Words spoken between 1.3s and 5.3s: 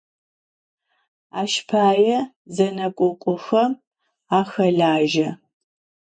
Aş paê zenekhokhuxem axelaje.